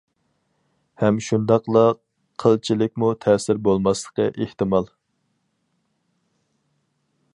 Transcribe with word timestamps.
ھەم 1.01 1.19
شۇنداقلا 1.25 1.83
قىلچىلىكمۇ 2.43 3.11
تەسىرى 3.25 3.63
بولماسلىقى 3.67 4.27
ئېھتىمال. 4.31 4.91